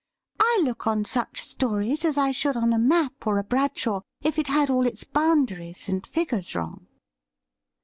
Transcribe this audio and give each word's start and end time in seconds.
I 0.39 0.59
look 0.63 0.87
on 0.87 1.05
such 1.05 1.39
stories 1.43 2.03
as 2.05 2.17
I 2.17 2.31
should 2.31 2.57
on 2.57 2.73
a 2.73 2.79
map 2.79 3.27
or 3.27 3.37
a 3.37 3.43
Bradshaw 3.43 4.01
if 4.23 4.39
it 4.39 4.47
had 4.47 4.67
all 4.71 4.87
its 4.87 5.03
boundaries 5.03 5.87
and 5.87 6.07
figures 6.07 6.55
wrong.' 6.55 6.87